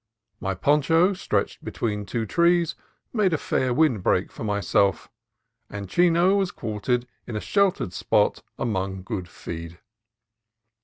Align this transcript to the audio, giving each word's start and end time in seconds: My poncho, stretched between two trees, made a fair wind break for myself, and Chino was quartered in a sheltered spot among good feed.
My 0.39 0.55
poncho, 0.55 1.13
stretched 1.13 1.63
between 1.63 2.07
two 2.07 2.25
trees, 2.25 2.73
made 3.13 3.33
a 3.33 3.37
fair 3.37 3.71
wind 3.71 4.01
break 4.01 4.31
for 4.31 4.43
myself, 4.43 5.11
and 5.69 5.87
Chino 5.87 6.37
was 6.37 6.49
quartered 6.49 7.05
in 7.27 7.35
a 7.35 7.39
sheltered 7.39 7.93
spot 7.93 8.41
among 8.57 9.03
good 9.03 9.29
feed. 9.29 9.79